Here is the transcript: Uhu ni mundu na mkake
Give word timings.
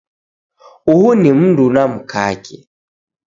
Uhu 0.91 1.15
ni 1.15 1.31
mundu 1.33 1.65
na 1.73 1.87
mkake 1.87 2.67